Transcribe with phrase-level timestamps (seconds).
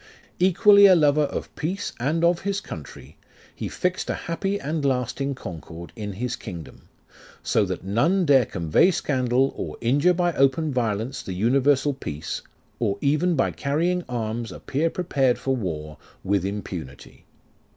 [0.39, 3.17] Equally a lover of peace and of his country;
[3.53, 6.89] He fix'd a happy and lasting concord In his kingdom,
[7.43, 12.41] So that none dare convey scandal, or injure by open violence the universal peace,
[12.79, 17.25] Or even by carrying arms appear prepared for war, With impunity.